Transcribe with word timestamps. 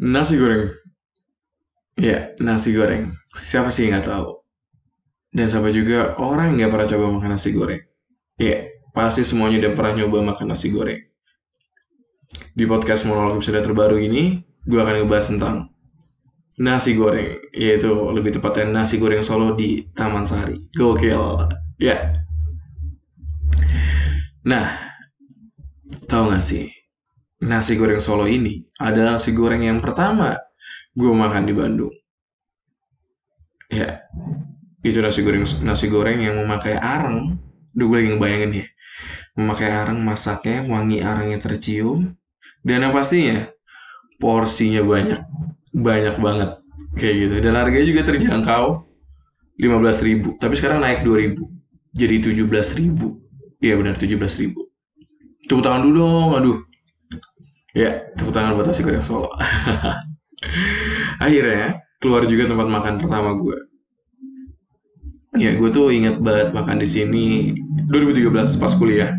Nasi 0.00 0.40
goreng. 0.40 0.72
Ya, 2.00 2.32
nasi 2.40 2.72
goreng. 2.72 3.12
Siapa 3.36 3.68
sih 3.68 3.84
yang 3.84 4.00
nggak 4.00 4.08
tahu? 4.08 4.40
Dan 5.28 5.44
siapa 5.44 5.68
juga 5.68 6.16
orang 6.16 6.56
yang 6.56 6.64
nggak 6.64 6.72
pernah 6.72 6.88
coba 6.88 7.04
makan 7.20 7.30
nasi 7.36 7.52
goreng? 7.52 7.84
Ya, 8.40 8.64
pasti 8.96 9.28
semuanya 9.28 9.60
udah 9.60 9.72
pernah 9.76 9.92
nyoba 10.00 10.32
makan 10.32 10.56
nasi 10.56 10.72
goreng. 10.72 11.04
Di 12.56 12.64
podcast 12.64 13.04
monolog 13.04 13.44
episode 13.44 13.60
terbaru 13.60 14.00
ini, 14.00 14.40
gue 14.64 14.80
akan 14.80 15.04
ngebahas 15.04 15.36
tentang 15.36 15.68
nasi 16.56 16.96
goreng, 16.96 17.36
yaitu 17.52 17.92
lebih 17.92 18.40
tepatnya 18.40 18.72
nasi 18.72 18.96
goreng 18.96 19.20
Solo 19.20 19.52
di 19.52 19.84
Taman 19.92 20.24
Sari. 20.24 20.64
Gokil. 20.72 21.44
Ya. 21.76 22.24
Nah, 24.48 24.64
tahu 26.08 26.32
nggak 26.32 26.40
sih? 26.40 26.79
Nasi 27.40 27.80
goreng 27.80 28.00
Solo 28.04 28.28
ini 28.28 28.60
adalah 28.76 29.16
nasi 29.16 29.32
goreng 29.32 29.64
yang 29.64 29.80
pertama 29.80 30.36
gue 30.92 31.08
makan 31.08 31.48
di 31.48 31.54
Bandung. 31.56 31.94
Ya, 33.70 34.04
itu 34.82 34.98
nasi 34.98 35.22
goreng 35.22 35.46
nasi 35.62 35.86
goreng 35.88 36.20
yang 36.20 36.36
memakai 36.42 36.76
arang. 36.76 37.38
Duh, 37.70 37.86
gue 37.86 38.02
lagi 38.02 38.08
ngebayangin 38.12 38.50
ya. 38.60 38.66
Memakai 39.38 39.70
arang, 39.70 40.02
masaknya, 40.02 40.66
wangi 40.66 41.00
arangnya 41.00 41.38
tercium. 41.38 42.18
Dan 42.66 42.84
yang 42.84 42.92
pastinya, 42.92 43.46
porsinya 44.18 44.82
banyak. 44.82 45.22
Banyak 45.70 46.16
banget. 46.18 46.50
Kayak 46.98 47.14
gitu. 47.14 47.34
Dan 47.40 47.54
harganya 47.54 47.86
juga 47.86 48.02
terjangkau. 48.10 48.66
15.000. 49.60 50.40
Tapi 50.40 50.54
sekarang 50.58 50.82
naik 50.82 51.06
2.000. 51.06 51.40
Jadi 51.94 52.16
17.000. 52.20 53.62
Iya 53.62 53.74
benar 53.78 53.94
17.000. 53.94 54.56
Tepuk 55.46 55.62
tangan 55.62 55.84
dulu 55.84 55.94
dong. 56.00 56.28
Aduh. 56.36 56.58
Ya, 57.70 58.10
tepuk 58.18 58.34
tangan 58.34 58.58
buat 58.58 58.66
nasi 58.66 58.82
goreng 58.82 59.04
Solo. 59.04 59.30
Akhirnya, 61.24 61.86
keluar 62.02 62.26
juga 62.26 62.50
tempat 62.50 62.66
makan 62.66 62.94
pertama 62.98 63.30
gue. 63.38 63.56
Ya, 65.38 65.54
gue 65.54 65.70
tuh 65.70 65.94
inget 65.94 66.18
banget 66.18 66.50
makan 66.50 66.82
di 66.82 66.88
sini 66.90 67.54
2013 67.86 68.58
pas 68.58 68.72
kuliah. 68.74 69.14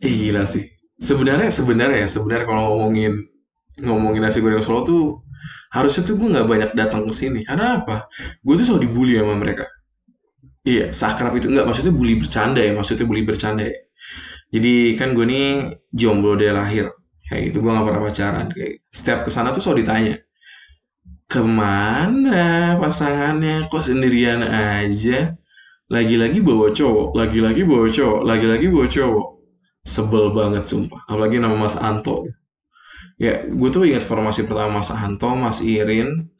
Eh 0.00 0.12
gila 0.12 0.48
sih. 0.48 0.64
Sebenarnya 0.96 1.52
sebenarnya 1.52 1.98
ya 2.04 2.08
sebenarnya 2.08 2.46
kalau 2.48 2.62
ngomongin 2.72 3.12
ngomongin 3.84 4.24
nasi 4.24 4.40
goreng 4.40 4.64
Solo 4.64 4.80
tuh 4.88 5.02
harusnya 5.68 6.08
tuh 6.08 6.16
gue 6.16 6.28
nggak 6.32 6.48
banyak 6.48 6.70
datang 6.72 7.04
ke 7.04 7.12
sini. 7.12 7.44
Karena 7.44 7.84
apa? 7.84 8.08
Gue 8.40 8.56
tuh 8.56 8.64
selalu 8.64 8.88
dibully 8.88 9.14
sama 9.20 9.36
mereka. 9.36 9.68
Iya, 10.64 10.96
sakrap 10.96 11.36
itu 11.36 11.52
enggak 11.52 11.68
maksudnya 11.68 11.92
bully 11.92 12.16
bercanda 12.16 12.60
ya, 12.64 12.72
maksudnya 12.72 13.04
bully 13.04 13.20
bercanda 13.28 13.68
ya. 13.68 13.76
Jadi 14.54 14.94
kan 14.94 15.18
gue 15.18 15.26
nih 15.26 15.74
jomblo 15.90 16.38
dari 16.38 16.54
lahir, 16.54 16.94
kayak 17.26 17.50
gitu 17.50 17.58
gue 17.58 17.74
nggak 17.74 17.86
pernah 17.90 18.02
pacaran. 18.06 18.46
Kayak 18.54 18.72
setiap 18.86 19.18
ke 19.26 19.30
sana 19.34 19.50
tuh 19.50 19.58
selalu 19.58 19.82
ditanya, 19.82 20.14
ke 21.26 21.42
mana 21.42 22.78
pasangannya? 22.78 23.66
Kok 23.66 23.82
sendirian 23.82 24.46
aja? 24.46 25.34
Lagi-lagi 25.90 26.38
bawa 26.38 26.70
cowok, 26.70 27.18
lagi-lagi 27.18 27.66
bawa 27.66 27.86
cowok, 27.90 28.20
lagi-lagi 28.22 28.66
bawa 28.70 28.86
cowok. 28.86 29.28
Sebel 29.84 30.32
banget 30.32 30.64
sumpah. 30.70 31.02
Apalagi 31.10 31.42
nama 31.42 31.58
Mas 31.58 31.74
Anto. 31.74 32.22
Ya, 33.18 33.42
gue 33.44 33.68
tuh 33.74 33.84
ingat 33.90 34.06
formasi 34.06 34.46
pertama 34.46 34.80
Mas 34.80 34.94
Anto, 34.94 35.34
Mas 35.34 35.66
Irin, 35.66 36.30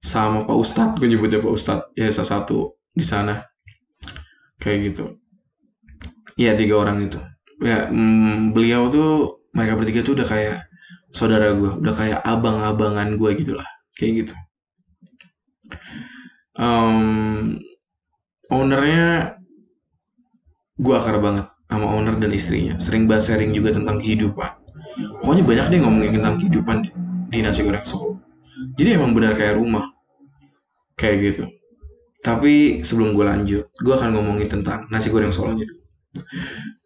sama 0.00 0.48
Pak 0.48 0.56
Ustadz. 0.56 0.96
Gue 0.96 1.12
nyebutnya 1.12 1.44
Pak 1.44 1.52
Ustadz. 1.52 1.92
Ya, 1.94 2.08
salah 2.10 2.42
satu 2.42 2.74
di 2.96 3.04
sana 3.04 3.44
kayak 4.56 4.78
gitu 4.88 5.20
ya 6.36 6.52
tiga 6.54 6.78
orang 6.78 7.08
itu. 7.08 7.18
Ya 7.60 7.88
mm, 7.88 8.52
beliau 8.52 8.92
tuh 8.92 9.40
mereka 9.56 9.80
bertiga 9.80 10.00
tuh 10.04 10.14
udah 10.20 10.28
kayak 10.28 10.56
saudara 11.16 11.56
gue 11.56 11.80
udah 11.80 11.94
kayak 11.96 12.20
abang-abangan 12.22 13.16
gue 13.16 13.30
gitulah 13.40 13.68
kayak 13.96 14.28
gitu. 14.28 14.34
Um, 16.56 17.60
ownernya 18.52 19.36
gue 20.76 20.94
akar 20.94 21.16
banget 21.20 21.48
sama 21.66 21.86
owner 21.88 22.20
dan 22.20 22.32
istrinya. 22.36 22.76
Sering 22.76 23.08
bahas 23.08 23.26
sharing 23.26 23.56
juga 23.56 23.74
tentang 23.74 23.98
kehidupan. 23.98 24.52
Pokoknya 25.20 25.44
banyak 25.44 25.66
deh 25.72 25.80
ngomongin 25.82 26.12
tentang 26.20 26.36
kehidupan 26.40 26.76
di, 26.84 26.88
di 27.32 27.38
nasi 27.42 27.64
goreng 27.64 27.84
Solo. 27.84 28.20
Jadi 28.76 28.96
emang 28.96 29.12
benar 29.16 29.36
kayak 29.36 29.56
rumah 29.60 29.92
kayak 30.96 31.16
gitu. 31.32 31.44
Tapi 32.24 32.80
sebelum 32.80 33.12
gue 33.12 33.24
lanjut, 33.24 33.64
gue 33.68 33.94
akan 33.94 34.16
ngomongin 34.16 34.48
tentang 34.48 34.88
nasi 34.88 35.12
goreng 35.12 35.32
Solo 35.32 35.56
dulu. 35.56 35.85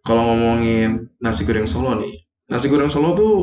Kalau 0.07 0.23
ngomongin 0.33 1.11
nasi 1.21 1.45
goreng 1.45 1.69
Solo 1.69 1.99
nih, 2.01 2.15
nasi 2.49 2.67
goreng 2.71 2.89
Solo 2.89 3.13
tuh 3.15 3.35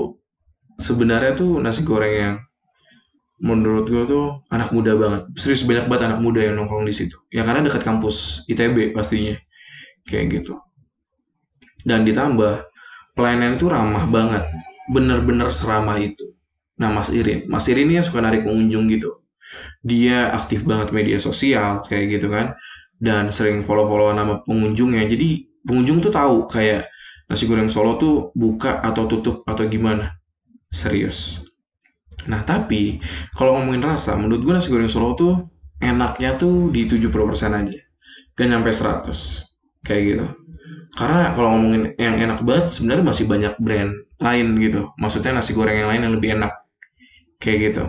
sebenarnya 0.77 1.37
tuh 1.37 1.61
nasi 1.61 1.81
goreng 1.85 2.13
yang 2.13 2.35
menurut 3.37 3.85
gue 3.89 4.03
tuh 4.05 4.41
anak 4.49 4.73
muda 4.73 4.97
banget. 4.97 5.21
Serius 5.37 5.63
banyak 5.65 5.85
banget 5.85 6.03
anak 6.09 6.19
muda 6.25 6.41
yang 6.41 6.57
nongkrong 6.57 6.85
di 6.89 6.95
situ. 6.95 7.17
Ya 7.29 7.45
karena 7.45 7.61
dekat 7.61 7.85
kampus 7.85 8.47
ITB 8.49 8.97
pastinya. 8.97 9.37
Kayak 10.09 10.41
gitu. 10.41 10.57
Dan 11.85 12.07
ditambah 12.07 12.65
pelayanan 13.13 13.59
itu 13.59 13.69
ramah 13.69 14.09
banget. 14.09 14.43
Bener-bener 14.89 15.53
seramah 15.53 16.01
itu. 16.01 16.33
Nah 16.81 16.89
Mas 16.93 17.13
Irin, 17.13 17.45
Mas 17.45 17.69
Irin 17.69 17.89
ini 17.89 18.01
yang 18.01 18.05
suka 18.05 18.21
narik 18.21 18.45
pengunjung 18.45 18.89
gitu 18.89 19.27
dia 19.83 20.27
aktif 20.33 20.67
banget 20.67 20.91
media 20.91 21.17
sosial 21.21 21.79
kayak 21.85 22.19
gitu 22.19 22.27
kan 22.31 22.57
dan 22.97 23.29
sering 23.29 23.61
follow-follow 23.61 24.11
nama 24.11 24.41
pengunjungnya 24.43 25.05
jadi 25.07 25.45
pengunjung 25.67 25.99
tuh 25.99 26.09
tahu 26.09 26.47
kayak 26.47 26.87
nasi 27.27 27.43
goreng 27.45 27.67
Solo 27.67 27.99
tuh 27.99 28.31
buka 28.31 28.79
atau 28.79 29.05
tutup 29.05 29.43
atau 29.43 29.67
gimana. 29.67 30.15
Serius. 30.71 31.43
Nah 32.31 32.41
tapi 32.47 33.03
kalau 33.35 33.59
ngomongin 33.59 33.83
rasa 33.83 34.15
menurut 34.15 34.41
gue 34.47 34.53
nasi 34.55 34.71
goreng 34.71 34.89
Solo 34.89 35.13
tuh 35.13 35.33
enaknya 35.83 36.39
tuh 36.39 36.71
di 36.71 36.87
70% 36.87 37.11
aja. 37.53 37.79
Gak 38.33 38.47
nyampe 38.47 38.71
100 38.71 39.83
kayak 39.83 40.01
gitu. 40.07 40.25
Karena 40.97 41.35
kalau 41.35 41.53
ngomongin 41.53 41.93
yang 41.99 42.17
enak 42.17 42.41
banget 42.41 42.73
sebenarnya 42.73 43.05
masih 43.05 43.25
banyak 43.29 43.53
brand 43.61 43.91
lain 44.17 44.47
gitu. 44.57 44.89
Maksudnya 44.97 45.37
nasi 45.37 45.53
goreng 45.53 45.77
yang 45.77 45.89
lain 45.93 46.01
yang 46.07 46.13
lebih 46.15 46.29
enak. 46.39 46.53
Kayak 47.37 47.57
gitu. 47.69 47.83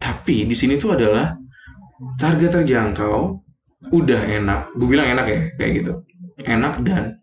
Tapi 0.00 0.46
di 0.48 0.56
sini 0.56 0.80
tuh 0.80 0.96
adalah 0.96 1.36
harga 2.20 2.60
terjangkau, 2.60 3.16
udah 3.92 4.20
enak. 4.28 4.72
Gue 4.76 4.88
bilang 4.88 5.08
enak 5.12 5.26
ya, 5.28 5.40
kayak 5.60 5.72
gitu. 5.82 5.92
Enak 6.44 6.84
dan 6.84 7.16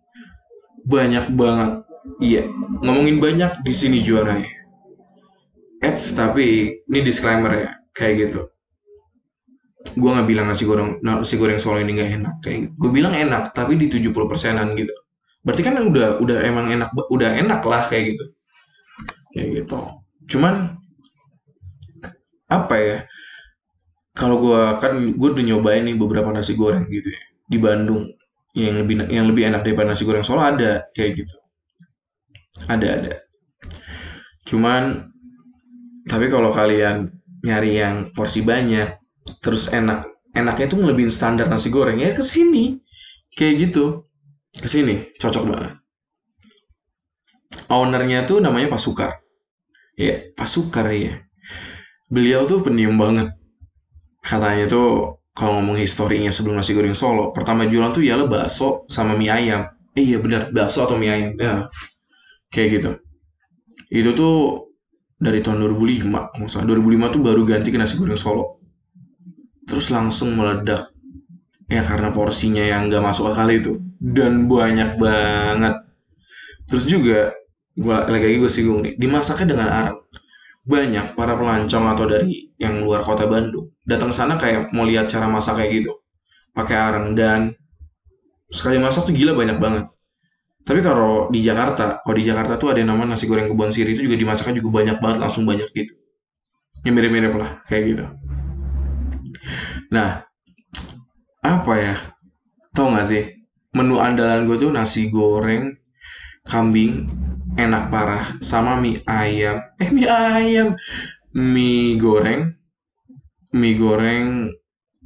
banyak 0.89 1.29
banget. 1.37 1.71
Iya, 2.19 2.49
ngomongin 2.81 3.21
banyak 3.21 3.51
di 3.61 3.73
sini 3.73 4.01
juaranya. 4.01 4.49
Ads 5.83 6.15
tapi 6.15 6.79
ini 6.87 6.99
disclaimer 7.03 7.51
ya, 7.53 7.71
kayak 7.93 8.13
gitu. 8.27 8.41
Gue 9.99 10.09
nggak 10.09 10.27
bilang 10.27 10.47
nasi 10.47 10.63
goreng 10.63 11.03
nasi 11.03 11.35
goreng 11.35 11.59
Solo 11.59 11.83
ini 11.83 11.99
nggak 11.99 12.11
enak 12.23 12.35
kayak 12.41 12.57
gitu. 12.67 12.73
Gue 12.79 12.91
bilang 12.95 13.13
enak 13.13 13.51
tapi 13.51 13.75
di 13.75 13.91
70 13.91 14.31
persenan 14.31 14.73
gitu. 14.79 14.91
Berarti 15.43 15.61
kan 15.61 15.75
udah 15.75 16.23
udah 16.23 16.37
emang 16.41 16.71
enak 16.71 16.89
udah 17.11 17.29
enak 17.35 17.61
lah 17.67 17.83
kayak 17.91 18.15
gitu. 18.15 18.23
Kayak 19.35 19.47
gitu. 19.63 19.79
Cuman 20.31 20.79
apa 22.47 22.75
ya 22.79 22.97
kalau 24.13 24.37
gue 24.39 24.61
kan 24.77 24.93
gue 24.93 25.29
udah 25.33 25.45
nyobain 25.45 25.83
nih 25.83 25.97
beberapa 25.97 26.29
nasi 26.29 26.53
goreng 26.53 26.85
gitu 26.87 27.09
ya 27.09 27.23
di 27.49 27.57
Bandung 27.57 28.07
yang 28.53 28.85
lebih 28.85 29.09
yang 29.09 29.25
lebih 29.29 29.49
enak 29.49 29.65
daripada 29.65 29.93
nasi 29.93 30.05
goreng 30.05 30.25
Solo 30.25 30.45
ada 30.45 30.85
kayak 30.93 31.25
gitu. 31.25 31.35
Ada 32.69 32.87
ada. 33.01 33.13
Cuman 34.45 35.09
tapi 36.05 36.29
kalau 36.29 36.53
kalian 36.53 37.09
nyari 37.43 37.81
yang 37.81 38.13
porsi 38.13 38.45
banyak 38.45 39.01
terus 39.41 39.71
enak 39.73 40.07
enaknya 40.35 40.65
tuh 40.69 40.79
ngelebihin 40.83 41.11
standar 41.11 41.49
nasi 41.49 41.73
goreng 41.73 41.97
ya 41.97 42.13
ke 42.13 42.21
sini 42.21 42.77
kayak 43.33 43.69
gitu. 43.69 44.05
Ke 44.53 44.69
sini 44.69 45.09
cocok 45.17 45.43
banget. 45.49 45.73
Ownernya 47.73 48.29
tuh 48.29 48.37
namanya 48.37 48.69
Pak 48.69 48.81
Sukar 48.81 49.23
ya 49.97 50.29
Pak 50.33 50.49
Sukar 50.49 50.89
ya. 50.93 51.21
Beliau 52.09 52.45
tuh 52.45 52.61
pendiam 52.61 52.97
banget. 52.97 53.33
Katanya 54.21 54.69
tuh 54.69 55.22
kalau 55.33 55.57
ngomong 55.59 55.81
historinya 55.81 56.29
sebelum 56.29 56.61
nasi 56.61 56.77
goreng 56.77 56.93
Solo 56.93 57.33
pertama 57.33 57.65
jualan 57.65 57.89
tuh 57.89 58.05
ialah 58.05 58.29
bakso 58.29 58.85
sama 58.85 59.17
mie 59.17 59.33
ayam. 59.33 59.65
Eh 59.97 60.05
iya 60.13 60.17
benar 60.21 60.53
bakso 60.53 60.85
atau 60.85 60.93
mie 60.93 61.09
ayam. 61.09 61.31
Ya 61.41 61.53
kayak 62.53 62.69
gitu. 62.77 62.91
Itu 63.89 64.13
tuh 64.13 64.35
dari 65.17 65.41
tahun 65.41 65.65
2005 65.65 66.37
maksudnya 66.37 66.65
2005 66.69 67.13
tuh 67.17 67.21
baru 67.25 67.41
ganti 67.49 67.69
ke 67.73 67.81
nasi 67.81 67.97
goreng 67.97 68.19
Solo. 68.19 68.61
Terus 69.65 69.89
langsung 69.89 70.37
meledak. 70.37 70.93
Ya 71.65 71.81
karena 71.81 72.13
porsinya 72.13 72.61
yang 72.61 72.93
gak 72.93 73.01
masuk 73.01 73.33
akal 73.33 73.49
itu. 73.49 73.81
Dan 73.97 74.45
banyak 74.45 75.01
banget. 75.01 75.81
Terus 76.69 76.85
juga 76.85 77.33
gua 77.73 78.05
lagi-lagi 78.05 78.37
gue 78.37 78.51
singgung 78.51 78.79
nih 78.85 78.93
dimasaknya 79.01 79.57
dengan 79.57 79.69
arang 79.73 79.97
banyak 80.63 81.17
para 81.17 81.33
pelancong 81.33 81.85
atau 81.89 82.05
dari 82.05 82.53
yang 82.61 82.85
luar 82.85 83.01
kota 83.01 83.25
Bandung 83.25 83.72
datang 83.83 84.11
ke 84.11 84.15
sana 84.15 84.39
kayak 84.39 84.71
mau 84.71 84.87
lihat 84.87 85.11
cara 85.11 85.27
masak 85.27 85.59
kayak 85.59 85.83
gitu 85.83 85.91
pakai 86.55 86.75
arang 86.77 87.17
dan 87.17 87.51
sekali 88.53 88.77
masak 88.77 89.09
tuh 89.09 89.15
gila 89.15 89.33
banyak 89.33 89.57
banget. 89.57 89.85
Tapi 90.63 90.79
kalau 90.79 91.27
di 91.27 91.43
Jakarta 91.43 91.99
kalau 92.05 92.15
di 92.15 92.23
Jakarta 92.23 92.55
tuh 92.55 92.71
ada 92.71 92.79
yang 92.79 92.95
namanya 92.95 93.19
nasi 93.19 93.27
goreng 93.27 93.51
kebon 93.51 93.73
siri 93.75 93.97
itu 93.97 94.07
juga 94.07 94.15
dimasaknya 94.15 94.63
juga 94.63 94.69
banyak 94.79 94.97
banget 95.03 95.19
langsung 95.19 95.43
banyak 95.43 95.67
gitu. 95.75 95.93
Yang 96.87 96.93
mirip-mirip 96.95 97.33
lah 97.35 97.59
kayak 97.67 97.83
gitu. 97.91 98.05
Nah 99.91 100.23
apa 101.43 101.73
ya? 101.75 101.95
Tau 102.71 102.95
gak 102.95 103.05
sih? 103.11 103.23
Menu 103.75 103.99
andalan 103.99 104.47
gue 104.47 104.57
tuh 104.61 104.71
nasi 104.71 105.11
goreng 105.11 105.75
kambing 106.47 107.09
enak 107.59 107.91
parah 107.91 108.39
sama 108.39 108.79
mie 108.79 109.03
ayam. 109.09 109.59
Eh 109.83 109.89
mie 109.91 110.07
ayam. 110.07 110.79
Mie 111.35 111.99
goreng 111.99 112.55
mie 113.53 113.77
goreng 113.77 114.51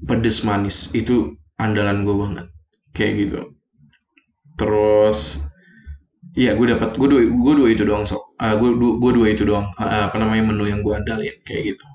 pedes 0.08 0.42
manis. 0.48 0.92
Itu 0.96 1.36
andalan 1.60 2.08
gue 2.08 2.16
banget. 2.16 2.48
Kayak 2.96 3.14
gitu. 3.22 3.40
Terus 4.58 5.44
iya 6.38 6.54
gue 6.54 6.70
dapat 6.70 6.98
gue 6.98 7.08
dua 7.08 7.22
gue 7.28 7.54
dua 7.54 7.68
itu 7.70 7.84
doang 7.84 8.08
sok. 8.08 8.24
Uh, 8.40 8.56
gue 8.58 8.70
gue 8.74 9.12
dua 9.14 9.28
itu 9.30 9.44
doang. 9.44 9.68
Uh, 9.78 10.08
apa 10.08 10.16
namanya 10.18 10.50
menu 10.50 10.66
yang 10.66 10.82
gue 10.82 10.94
andalin. 10.96 11.36
Kayak 11.44 11.76
gitu. 11.76 11.86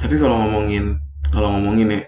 Tapi 0.00 0.16
kalau 0.16 0.40
ngomongin 0.42 0.96
kalau 1.30 1.54
ngomongin 1.54 1.88
ya 1.94 2.00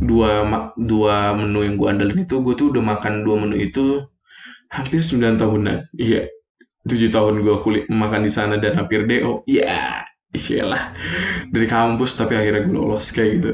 dua 0.00 0.42
dua 0.80 1.36
menu 1.36 1.62
yang 1.62 1.76
gue 1.76 1.88
andalin 1.88 2.24
itu 2.24 2.40
gue 2.40 2.54
tuh 2.56 2.72
udah 2.72 2.82
makan 2.82 3.22
dua 3.22 3.36
menu 3.44 3.60
itu 3.60 4.02
hampir 4.72 4.98
9 4.98 5.38
tahunan. 5.38 5.84
Iya. 5.94 6.26
Tujuh 6.86 7.10
tahun 7.10 7.42
gue 7.42 7.56
kulit 7.66 7.84
makan 7.90 8.22
di 8.22 8.30
sana 8.30 8.62
dan 8.62 8.78
hampir 8.78 9.10
do 9.10 9.42
iya 9.50 10.06
iyalah 10.36 10.94
dari 11.50 11.66
kampus 11.66 12.20
tapi 12.20 12.36
akhirnya 12.36 12.68
gue 12.68 12.76
lolos 12.76 13.10
kayak 13.10 13.30
gitu. 13.40 13.52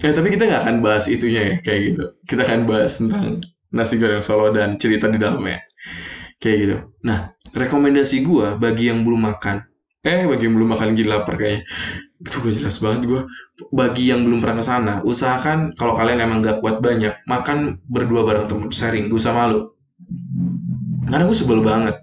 Ya 0.00 0.10
tapi 0.16 0.32
kita 0.32 0.48
nggak 0.48 0.62
akan 0.64 0.76
bahas 0.80 1.06
itunya 1.06 1.52
ya 1.52 1.54
kayak 1.60 1.80
gitu. 1.92 2.04
Kita 2.24 2.42
akan 2.48 2.60
bahas 2.64 2.98
tentang 2.98 3.44
nasi 3.72 3.96
goreng 4.00 4.24
solo 4.24 4.52
dan 4.52 4.76
cerita 4.76 5.08
di 5.08 5.20
dalamnya. 5.20 5.60
Kayak 6.40 6.56
gitu. 6.58 6.76
Nah 7.04 7.32
rekomendasi 7.52 8.24
gue 8.24 8.56
bagi 8.56 8.88
yang 8.88 9.04
belum 9.04 9.20
makan. 9.32 9.68
Eh 10.02 10.26
bagi 10.26 10.50
yang 10.50 10.58
belum 10.58 10.74
makan 10.74 10.88
gila 10.98 11.22
lapar 11.22 11.38
kayaknya. 11.38 11.62
Itu 12.22 12.38
gak 12.42 12.54
jelas 12.58 12.76
banget 12.78 13.00
gue 13.06 13.20
bagi 13.70 14.10
yang 14.10 14.22
belum 14.26 14.42
pernah 14.42 14.62
ke 14.62 14.64
sana 14.66 14.94
usahakan 15.02 15.74
kalau 15.74 15.94
kalian 15.94 16.22
emang 16.22 16.42
gak 16.42 16.62
kuat 16.62 16.78
banyak 16.78 17.14
makan 17.26 17.82
berdua 17.86 18.26
bareng 18.26 18.46
temen 18.50 18.70
sharing 18.70 19.06
gue 19.10 19.20
sama 19.20 19.46
malu. 19.46 19.74
Karena 21.06 21.28
gue 21.28 21.36
sebel 21.36 21.60
banget 21.60 21.98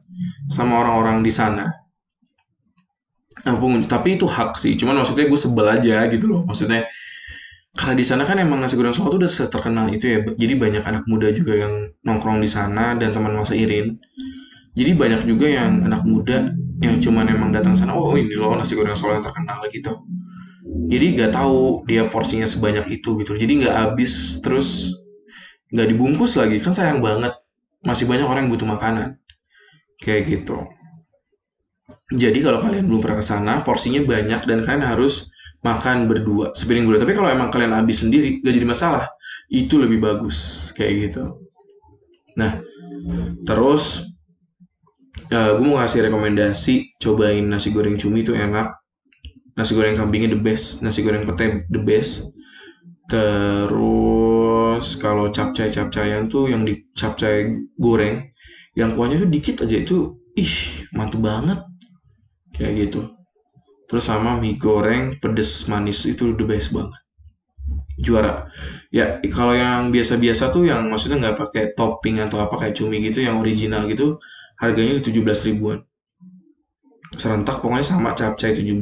sama 0.48 0.84
orang-orang 0.84 1.26
di 1.26 1.32
sana 1.34 1.89
tapi 3.88 4.20
itu 4.20 4.26
hak 4.28 4.56
sih. 4.60 4.76
Cuman 4.76 5.00
maksudnya 5.02 5.26
gue 5.28 5.40
sebel 5.40 5.68
aja 5.68 6.08
gitu 6.12 6.26
loh. 6.28 6.42
Maksudnya 6.46 6.88
karena 7.78 7.96
di 7.96 8.06
sana 8.06 8.24
kan 8.26 8.42
emang 8.42 8.60
nasi 8.60 8.76
goreng 8.76 8.92
Solo 8.92 9.16
tuh 9.16 9.20
udah 9.24 9.32
terkenal 9.48 9.86
itu 9.94 10.06
ya. 10.10 10.20
Jadi 10.26 10.54
banyak 10.58 10.84
anak 10.84 11.04
muda 11.08 11.32
juga 11.32 11.56
yang 11.56 11.94
nongkrong 12.04 12.44
di 12.44 12.50
sana 12.50 12.98
dan 12.98 13.16
teman 13.16 13.36
masa 13.38 13.56
irin. 13.56 14.00
Jadi 14.76 14.92
banyak 14.96 15.22
juga 15.28 15.48
yang 15.50 15.86
anak 15.86 16.04
muda 16.04 16.52
yang 16.80 17.00
cuman 17.04 17.28
emang 17.28 17.52
datang 17.52 17.76
sana 17.76 17.92
oh 17.92 18.16
ini 18.16 18.32
loh 18.36 18.56
nasi 18.56 18.76
goreng 18.76 18.96
Solo 18.96 19.20
yang 19.20 19.26
terkenal 19.26 19.64
gitu. 19.72 19.94
Jadi 20.90 21.06
nggak 21.18 21.32
tahu 21.34 21.86
dia 21.86 22.06
porsinya 22.10 22.46
sebanyak 22.46 22.90
itu 22.90 23.22
gitu. 23.22 23.38
Jadi 23.38 23.66
nggak 23.66 23.76
habis 23.76 24.42
terus 24.44 24.98
nggak 25.72 25.88
dibungkus 25.94 26.36
lagi. 26.36 26.58
Kan 26.60 26.74
sayang 26.74 27.00
banget 27.00 27.34
masih 27.86 28.10
banyak 28.10 28.26
orang 28.28 28.48
yang 28.48 28.52
butuh 28.54 28.68
makanan. 28.68 29.22
Kayak 30.00 30.32
gitu 30.32 30.79
jadi 32.10 32.42
kalau 32.42 32.58
kalian 32.58 32.90
belum 32.90 33.06
pernah 33.06 33.22
ke 33.22 33.26
sana 33.26 33.54
porsinya 33.62 34.02
banyak 34.02 34.42
dan 34.50 34.66
kalian 34.66 34.82
harus 34.82 35.30
makan 35.62 36.10
berdua 36.10 36.58
sepiring 36.58 36.90
berdua. 36.90 37.06
Tapi 37.06 37.14
kalau 37.14 37.30
emang 37.30 37.54
kalian 37.54 37.76
habis 37.76 38.02
sendiri 38.02 38.42
gak 38.42 38.54
jadi 38.56 38.68
masalah. 38.68 39.06
Itu 39.50 39.78
lebih 39.78 40.02
bagus 40.02 40.70
kayak 40.74 41.10
gitu. 41.10 41.38
Nah 42.34 42.58
terus 43.46 44.10
uh, 45.30 45.38
eh, 45.38 45.52
gue 45.58 45.66
mau 45.66 45.78
ngasih 45.82 46.10
rekomendasi 46.10 46.98
cobain 46.98 47.46
nasi 47.46 47.70
goreng 47.70 48.02
cumi 48.02 48.26
itu 48.26 48.34
enak. 48.34 48.74
Nasi 49.54 49.78
goreng 49.78 50.00
kambingnya 50.00 50.34
the 50.34 50.40
best 50.40 50.82
nasi 50.82 51.06
goreng 51.06 51.30
pete 51.30 51.70
the 51.70 51.82
best. 51.82 52.26
Terus 53.10 54.98
kalau 54.98 55.30
capcay 55.30 55.70
capcayan 55.70 56.26
tuh 56.26 56.50
yang 56.50 56.66
di 56.66 56.90
capcay 56.98 57.54
goreng 57.78 58.34
yang 58.78 58.98
kuahnya 58.98 59.26
tuh 59.26 59.30
dikit 59.30 59.66
aja 59.66 59.78
itu 59.82 60.18
ih 60.38 60.54
mantu 60.94 61.20
banget 61.20 61.69
kayak 62.60 62.92
gitu. 62.92 63.16
Terus 63.90 64.06
sama 64.06 64.38
mie 64.38 64.60
goreng 64.60 65.18
pedes 65.18 65.66
manis 65.72 66.06
itu 66.06 66.36
the 66.38 66.46
best 66.46 66.76
banget. 66.76 67.02
Juara. 67.98 68.52
Ya 68.94 69.18
kalau 69.34 69.58
yang 69.58 69.90
biasa-biasa 69.90 70.54
tuh 70.54 70.70
yang 70.70 70.92
maksudnya 70.92 71.18
nggak 71.24 71.38
pakai 71.40 71.64
topping 71.74 72.22
atau 72.22 72.44
apa 72.44 72.56
kayak 72.60 72.76
cumi 72.78 73.02
gitu 73.02 73.24
yang 73.26 73.42
original 73.42 73.88
gitu 73.90 74.22
harganya 74.62 75.02
di 75.02 75.04
17 75.10 75.48
ribuan. 75.50 75.82
Serentak 77.18 77.66
pokoknya 77.66 77.88
sama 77.88 78.14
capcay 78.14 78.54
17 78.54 78.78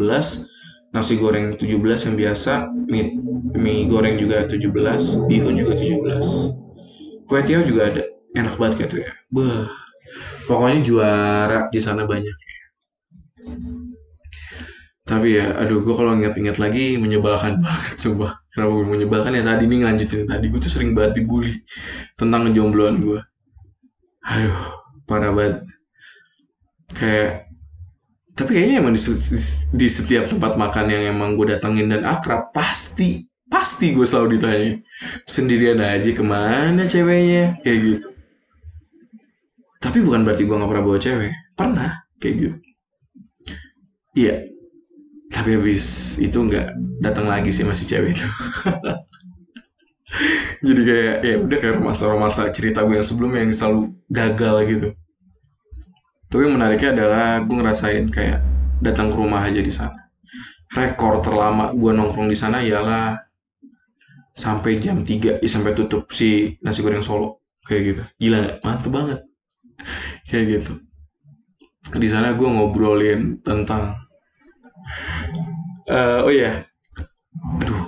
nasi 0.91 1.13
goreng 1.19 1.55
17 1.55 2.05
yang 2.09 2.15
biasa 2.15 2.53
mie, 2.89 3.15
mie 3.55 3.85
goreng 3.87 4.15
juga 4.19 4.47
17 4.47 5.29
bihun 5.29 5.55
juga 5.55 5.73
17 5.77 7.27
kue 7.27 7.39
tiaw 7.43 7.61
juga 7.63 7.81
ada. 7.91 8.03
Enak 8.35 8.55
banget 8.59 8.87
tuh 8.91 8.99
ya. 9.03 9.11
Beuh. 9.31 9.67
pokoknya 10.47 10.79
juara 10.79 11.59
di 11.67 11.79
sana 11.83 12.07
banyak 12.07 12.31
tapi 15.07 15.39
ya 15.39 15.55
aduh 15.55 15.87
gue 15.87 15.95
kalau 15.95 16.19
ingat-ingat 16.19 16.59
lagi 16.59 16.99
menyebalkan 16.99 17.59
banget 17.63 17.95
coba 17.95 18.43
kenapa 18.51 18.71
gue 18.75 18.87
menyebalkan 18.91 19.31
ya? 19.39 19.43
Tadi 19.47 19.63
nih 19.63 19.77
ngelanjutin 19.81 20.27
tadi 20.27 20.45
gue 20.51 20.59
tuh 20.59 20.71
sering 20.71 20.91
banget 20.91 21.23
dibully 21.23 21.63
tentang 22.19 22.43
ngejombloan 22.45 22.95
gue 22.99 23.19
aduh 24.27 24.59
parah 25.07 25.31
banget. 25.31 25.63
Kayak 26.91 27.47
tapi 28.35 28.53
kayaknya 28.53 28.83
emang 28.83 28.93
di, 28.93 29.01
di 29.73 29.87
setiap 29.87 30.29
tempat 30.29 30.59
makan 30.59 30.91
yang 30.91 31.15
emang 31.15 31.39
gue 31.39 31.55
datangin 31.55 31.87
dan 31.87 32.03
akrab 32.03 32.51
pasti 32.51 33.23
pasti 33.47 33.95
gue 33.95 34.03
selalu 34.03 34.35
ditanya 34.35 34.71
sendirian 35.23 35.79
aja 35.79 36.11
ke 36.11 36.23
mana 36.27 36.83
ceweknya? 36.83 37.63
Kayak 37.63 37.79
gitu. 37.79 38.07
Tapi 39.79 40.03
bukan 40.03 40.27
berarti 40.27 40.43
gue 40.43 40.55
nggak 40.59 40.67
pernah 40.67 40.83
bawa 40.83 40.99
cewek. 40.99 41.31
Pernah 41.55 41.91
kayak 42.19 42.35
gitu 42.35 42.66
iya 44.17 44.35
tapi 45.29 45.59
habis 45.59 46.17
itu 46.17 46.33
nggak 46.33 46.73
datang 47.05 47.29
lagi 47.29 47.53
sih 47.53 47.67
masih 47.67 47.85
cewek 47.85 48.17
itu 48.17 48.27
jadi 50.67 50.81
kayak 50.81 51.15
ya 51.21 51.35
udah 51.37 51.57
kayak 51.61 51.75
romansa 51.77 52.03
romansa 52.09 52.41
cerita 52.49 52.81
gue 52.81 52.97
yang 52.97 53.05
sebelumnya 53.05 53.45
yang 53.45 53.53
selalu 53.53 53.81
gagal 54.09 54.55
gitu 54.65 54.89
tapi 56.27 56.43
yang 56.43 56.59
menariknya 56.59 56.91
adalah 56.91 57.39
gue 57.39 57.55
ngerasain 57.55 58.05
kayak 58.11 58.43
datang 58.83 59.07
ke 59.11 59.15
rumah 59.15 59.47
aja 59.47 59.63
di 59.63 59.71
sana. 59.71 60.11
Rekor 60.75 61.23
terlama 61.23 61.71
gue 61.71 61.91
nongkrong 61.95 62.27
di 62.27 62.35
sana 62.35 62.59
ialah 62.59 63.15
sampai 64.35 64.77
jam 64.77 65.01
3 65.07 65.39
ya 65.41 65.49
sampai 65.49 65.71
tutup 65.73 66.11
si 66.11 66.59
nasi 66.59 66.83
goreng 66.83 67.01
Solo 67.01 67.47
kayak 67.63 67.81
gitu. 67.95 68.03
Gila? 68.19 68.59
Mantep 68.61 68.91
banget. 68.91 69.19
kayak 70.27 70.45
gitu. 70.59 70.73
Di 71.95 72.07
sana 72.11 72.35
gue 72.35 72.43
ngobrolin 72.43 73.39
tentang 73.39 73.95
uh, 75.89 76.25
oh 76.27 76.31
iya. 76.31 76.65
Aduh, 77.61 77.81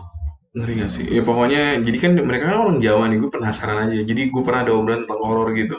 ngeri 0.55 0.73
gak 0.85 0.91
sih? 0.91 1.05
Ya 1.09 1.21
pokoknya 1.25 1.81
jadi 1.81 1.97
kan 1.97 2.11
mereka 2.21 2.53
kan 2.53 2.57
orang 2.63 2.77
Jawa 2.83 3.09
nih, 3.09 3.17
gue 3.21 3.31
penasaran 3.31 3.89
aja. 3.89 4.01
Jadi 4.05 4.21
gue 4.29 4.41
pernah 4.45 4.61
ada 4.67 4.73
obrolan 4.77 5.03
tentang 5.07 5.21
horor 5.23 5.49
gitu. 5.57 5.77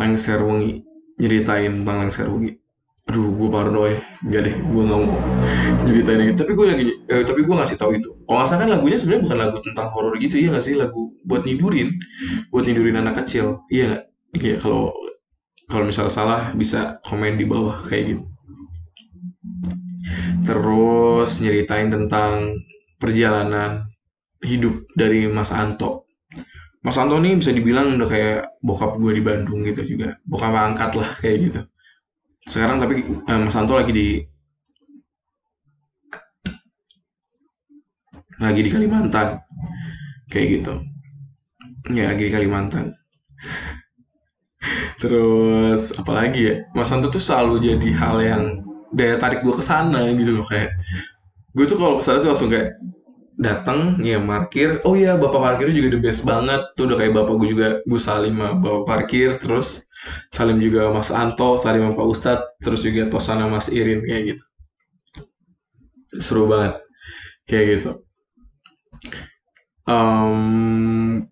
Lengser 0.00 0.40
wengi 0.40 0.82
nyeritain 1.20 1.84
tentang 1.84 1.96
lengser 2.02 2.26
rugi 2.26 2.62
aduh 3.10 3.34
gue 3.34 3.48
parnoy 3.50 3.98
enggak 4.22 4.42
deh 4.46 4.54
gue 4.62 4.82
nggak 4.86 5.00
mau 5.02 5.18
nyeritain 5.82 6.22
itu 6.22 6.38
tapi 6.38 6.52
gue 6.54 6.66
lagi 6.70 6.86
eh, 7.10 7.22
tapi 7.26 7.40
gue 7.42 7.54
ngasih 7.58 7.74
tahu 7.74 7.98
itu 7.98 8.14
kalau 8.30 8.38
nggak 8.38 8.46
salah 8.46 8.60
kan 8.62 8.70
lagunya 8.70 8.98
sebenarnya 9.02 9.22
bukan 9.26 9.38
lagu 9.42 9.56
tentang 9.58 9.88
horor 9.90 10.14
gitu 10.22 10.34
ya 10.38 10.54
nggak 10.54 10.62
sih 10.62 10.74
lagu 10.78 11.10
buat 11.26 11.42
nidurin 11.42 11.98
buat 12.54 12.62
nidurin 12.62 13.02
anak 13.02 13.26
kecil 13.26 13.58
iya 13.74 14.06
iya 14.38 14.54
kalau 14.62 14.94
kalau 15.66 15.82
misalnya 15.82 16.14
salah 16.14 16.42
bisa 16.54 17.02
komen 17.02 17.34
di 17.34 17.42
bawah 17.42 17.74
kayak 17.90 18.14
gitu 18.14 18.24
terus 20.42 21.38
nyeritain 21.38 21.88
tentang 21.90 22.58
perjalanan 22.98 23.86
hidup 24.42 24.86
dari 24.98 25.30
Mas 25.30 25.54
Anto. 25.54 26.06
Mas 26.82 26.98
Antoni 26.98 27.38
bisa 27.38 27.54
dibilang 27.54 27.94
udah 27.94 28.08
kayak 28.10 28.40
bokap 28.58 28.98
gue 28.98 29.12
di 29.14 29.22
Bandung 29.22 29.62
gitu 29.62 29.86
juga. 29.86 30.18
Bokap 30.26 30.50
angkat 30.50 30.98
lah 30.98 31.10
kayak 31.22 31.38
gitu. 31.46 31.60
Sekarang 32.42 32.82
tapi 32.82 33.06
eh, 33.06 33.38
Mas 33.38 33.54
Anto 33.54 33.78
lagi 33.78 33.94
di 33.94 34.08
lagi 38.42 38.60
di 38.66 38.70
Kalimantan 38.74 39.38
kayak 40.26 40.46
gitu. 40.58 40.74
Ya 41.94 42.10
lagi 42.10 42.26
di 42.26 42.32
Kalimantan. 42.34 42.90
Terus 45.02 45.94
apalagi 45.94 46.40
ya? 46.42 46.54
Mas 46.74 46.90
Anto 46.90 47.14
tuh 47.14 47.22
selalu 47.22 47.62
jadi 47.62 47.88
hal 47.94 48.16
yang 48.18 48.44
daya 48.92 49.16
tarik 49.16 49.40
gue 49.40 49.54
ke 49.56 49.64
sana 49.64 50.12
gitu 50.14 50.40
loh 50.40 50.46
kayak 50.46 50.76
gue 51.56 51.64
tuh 51.68 51.76
kalau 51.80 52.00
ke 52.00 52.04
sana 52.04 52.20
tuh 52.20 52.30
langsung 52.32 52.52
kayak 52.52 52.76
datang 53.40 53.98
ya 54.04 54.20
parkir. 54.20 54.78
Oh 54.84 54.94
iya 54.94 55.16
bapak 55.16 55.40
parkirnya 55.40 55.74
juga 55.74 55.88
the 55.96 56.00
best 56.00 56.22
banget. 56.28 56.62
Tuh 56.76 56.88
udah 56.88 56.96
kayak 57.00 57.12
bapak 57.16 57.34
gue 57.40 57.48
juga 57.56 57.68
gue 57.84 58.00
salim 58.00 58.36
sama 58.38 58.60
bapak 58.60 58.82
parkir 58.84 59.36
terus 59.40 59.88
salim 60.34 60.58
juga 60.58 60.90
Mas 60.90 61.10
Anto 61.14 61.56
salim 61.56 61.86
sama 61.86 61.94
Pak 61.96 62.08
Ustadz 62.08 62.48
terus 62.60 62.80
juga 62.84 63.08
tosana 63.08 63.48
Mas 63.48 63.72
Irin 63.72 64.04
kayak 64.04 64.36
gitu. 64.36 64.44
Seru 66.20 66.48
banget 66.48 66.80
kayak 67.48 67.64
gitu. 67.80 67.90
Um, 69.82 71.26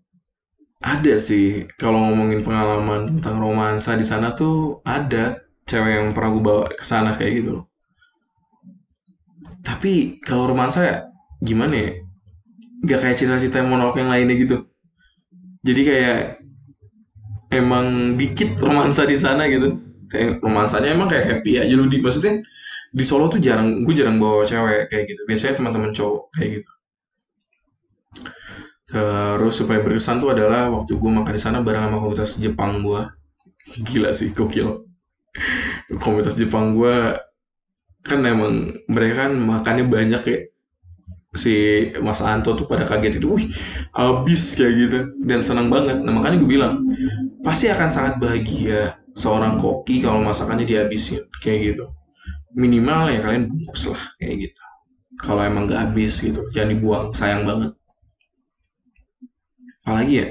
ada 0.80 1.14
sih 1.20 1.70
kalau 1.76 2.00
ngomongin 2.10 2.42
pengalaman 2.42 3.06
tentang 3.06 3.36
romansa 3.38 3.94
di 3.94 4.02
sana 4.02 4.32
tuh 4.32 4.80
ada 4.82 5.38
cewek 5.70 5.92
yang 6.02 6.10
pernah 6.10 6.30
gue 6.34 6.42
bawa 6.42 6.62
ke 6.74 6.82
sana 6.82 7.14
kayak 7.14 7.32
gitu 7.42 7.50
loh. 7.62 7.64
Tapi 9.62 10.18
kalau 10.18 10.50
romansa 10.50 10.82
ya 10.82 10.96
gimana 11.38 11.74
ya? 11.78 11.90
Gak 12.90 12.98
kayak 13.06 13.16
cerita-cerita 13.22 13.62
monolog 13.62 13.94
yang 14.02 14.10
lainnya 14.10 14.34
gitu. 14.34 14.66
Jadi 15.62 15.80
kayak 15.86 16.20
emang 17.54 18.18
dikit 18.18 18.58
romansa 18.58 19.06
di 19.06 19.14
sana 19.14 19.46
gitu. 19.46 19.78
Kayak 20.10 20.42
romansanya 20.42 20.90
emang 20.90 21.06
kayak 21.06 21.38
happy 21.38 21.62
aja 21.62 21.70
lu 21.70 21.86
di 21.86 22.02
maksudnya 22.02 22.42
di 22.90 23.04
Solo 23.06 23.30
tuh 23.30 23.38
jarang 23.38 23.86
gue 23.86 23.94
jarang 23.94 24.18
bawa 24.18 24.42
cewek 24.42 24.90
kayak 24.90 25.06
gitu. 25.06 25.22
Biasanya 25.30 25.54
teman-teman 25.62 25.94
cowok 25.94 26.34
kayak 26.34 26.50
gitu. 26.58 26.70
Terus 28.90 29.54
supaya 29.54 29.86
berkesan 29.86 30.18
tuh 30.18 30.34
adalah 30.34 30.66
waktu 30.74 30.98
gue 30.98 31.10
makan 31.14 31.30
di 31.30 31.38
sana 31.38 31.62
bareng 31.62 31.86
sama 31.86 32.02
komunitas 32.02 32.42
Jepang 32.42 32.82
gue 32.82 33.06
gila 33.86 34.10
sih 34.10 34.34
gokil 34.34 34.89
komunitas 36.02 36.36
Jepang 36.36 36.74
gue 36.74 37.16
kan 38.00 38.24
emang 38.24 38.80
mereka 38.88 39.28
kan 39.28 39.36
makannya 39.36 39.84
banyak 39.86 40.22
ya 40.24 40.38
si 41.30 41.86
Mas 42.02 42.18
Anto 42.26 42.58
tuh 42.58 42.66
pada 42.66 42.82
kaget 42.82 43.22
itu, 43.22 43.38
wih 43.38 43.46
habis 43.94 44.58
kayak 44.58 44.72
gitu 44.74 44.98
dan 45.22 45.46
senang 45.46 45.70
banget. 45.70 46.02
Nah 46.02 46.10
makanya 46.10 46.42
gue 46.42 46.50
bilang 46.50 46.82
pasti 47.46 47.70
akan 47.70 47.88
sangat 47.92 48.14
bahagia 48.18 48.98
seorang 49.14 49.54
koki 49.58 50.02
kalau 50.02 50.22
masakannya 50.26 50.66
dihabisin 50.66 51.22
kayak 51.38 51.74
gitu. 51.74 51.86
Minimal 52.58 53.14
ya 53.14 53.22
kalian 53.22 53.46
bungkus 53.46 53.94
lah 53.94 54.02
kayak 54.18 54.50
gitu. 54.50 54.62
Kalau 55.20 55.44
emang 55.44 55.68
gak 55.68 55.92
habis 55.92 56.18
gitu, 56.24 56.48
jangan 56.50 56.70
dibuang, 56.72 57.06
sayang 57.12 57.44
banget. 57.44 57.76
Apalagi 59.84 60.14
ya, 60.16 60.28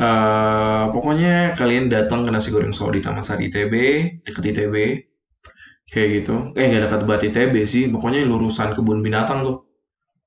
uh, 0.00 0.88
pokoknya 0.88 1.52
kalian 1.54 1.92
datang 1.92 2.24
ke 2.24 2.32
nasi 2.32 2.48
goreng 2.48 2.72
Solo 2.72 2.96
di 2.96 3.04
Taman 3.04 3.20
Sari 3.20 3.52
ITB, 3.52 3.74
deket 4.24 4.44
ITB, 4.56 4.74
kayak 5.92 6.08
gitu. 6.22 6.56
Eh 6.56 6.64
gak 6.72 6.88
dekat 6.88 7.00
buat 7.04 7.20
ITB 7.20 7.54
sih, 7.68 7.84
pokoknya 7.92 8.24
lurusan 8.24 8.72
kebun 8.72 9.04
binatang 9.04 9.44
tuh 9.44 9.68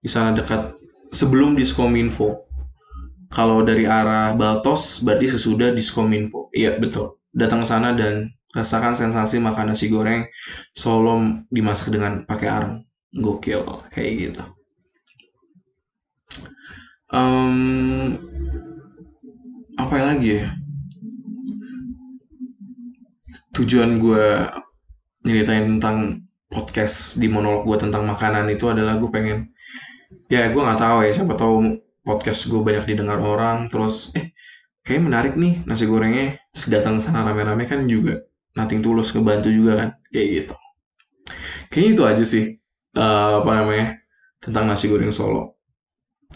di 0.04 0.12
sana 0.12 0.36
dekat 0.38 0.78
sebelum 1.16 1.58
Diskominfo. 1.58 2.46
Kalau 3.34 3.66
dari 3.66 3.90
arah 3.90 4.38
Baltos 4.38 5.02
berarti 5.02 5.26
sesudah 5.26 5.74
Diskominfo. 5.74 6.54
Iya 6.54 6.78
betul. 6.78 7.18
Datang 7.34 7.66
ke 7.66 7.68
sana 7.68 7.98
dan 7.98 8.30
rasakan 8.54 8.94
sensasi 8.94 9.42
makan 9.42 9.74
nasi 9.74 9.90
goreng 9.90 10.30
Solo 10.78 11.18
dimasak 11.50 11.90
dengan 11.90 12.30
pakai 12.30 12.50
arang. 12.50 12.76
Gokil 13.14 13.66
kayak 13.90 14.12
gitu. 14.22 14.44
Um, 17.14 18.18
apa 19.78 19.96
lagi 20.00 20.42
ya? 20.42 20.48
Tujuan 23.54 24.02
gue 24.02 24.26
nyeritain 25.26 25.78
tentang 25.78 26.26
podcast 26.50 27.18
di 27.18 27.30
monolog 27.30 27.66
gue 27.66 27.78
tentang 27.90 28.06
makanan 28.06 28.46
itu 28.54 28.70
adalah 28.70 29.02
gue 29.02 29.10
pengen 29.10 29.50
ya 30.30 30.54
gue 30.54 30.62
nggak 30.62 30.78
tahu 30.78 30.98
ya 31.02 31.12
siapa 31.16 31.34
tahu 31.34 31.82
podcast 32.06 32.46
gue 32.52 32.62
banyak 32.62 32.86
didengar 32.86 33.18
orang 33.18 33.72
terus 33.72 34.14
eh 34.14 34.34
kayak 34.86 35.02
menarik 35.02 35.34
nih 35.40 35.64
nasi 35.66 35.88
gorengnya. 35.90 36.38
Terus 36.54 36.66
datang 36.70 37.00
sana 37.02 37.26
rame-rame 37.26 37.66
kan 37.66 37.88
juga 37.90 38.22
nothing 38.54 38.84
tulus 38.84 39.16
ngebantu 39.16 39.50
juga 39.50 39.74
kan 39.80 39.90
kayak 40.14 40.28
gitu. 40.44 40.56
Kayaknya 41.74 41.90
itu 41.90 42.04
aja 42.06 42.24
sih 42.26 42.44
uh, 43.00 43.42
apa 43.42 43.52
namanya 43.58 43.88
tentang 44.44 44.70
nasi 44.70 44.92
goreng 44.92 45.10
Solo. 45.10 45.58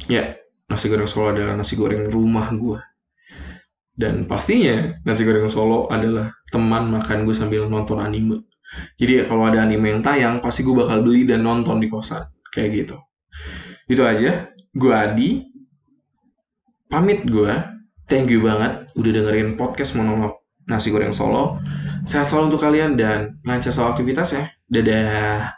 Ya 0.10 0.39
nasi 0.72 0.89
goreng 0.89 1.06
Solo 1.06 1.36
adalah 1.36 1.53
nasi 1.53 1.77
goreng 1.77 2.10
rumah 2.10 2.50
gue 2.56 2.79
dan 3.97 4.29
pastinya 4.29 4.93
nasi 5.09 5.25
goreng 5.25 5.49
Solo 5.49 5.89
adalah 5.89 6.29
teman 6.53 6.93
makan 6.93 7.25
gue 7.25 7.33
sambil 7.33 7.65
nonton 7.65 7.97
anime. 7.97 8.45
Jadi 9.01 9.25
kalau 9.25 9.49
ada 9.49 9.65
anime 9.65 9.89
yang 9.89 10.01
tayang 10.05 10.37
pasti 10.37 10.61
gue 10.61 10.77
bakal 10.77 11.01
beli 11.01 11.25
dan 11.25 11.41
nonton 11.41 11.81
di 11.81 11.89
kosan. 11.89 12.21
Kayak 12.53 12.69
gitu. 12.85 12.97
Itu 13.89 14.05
aja. 14.05 14.53
Gue 14.69 14.93
Adi. 14.93 15.49
Pamit 16.87 17.25
gue. 17.25 17.51
Thank 18.07 18.31
you 18.31 18.45
banget 18.45 18.87
udah 18.95 19.11
dengerin 19.11 19.59
podcast 19.59 19.97
monolog 19.97 20.45
nasi 20.69 20.93
goreng 20.93 21.11
solo. 21.11 21.57
Sehat 22.07 22.29
selalu 22.29 22.53
untuk 22.53 22.61
kalian 22.63 22.95
dan 22.95 23.41
lancar 23.43 23.73
soal 23.73 23.91
aktivitas 23.91 24.31
ya. 24.31 24.43
Dadah 24.69 25.51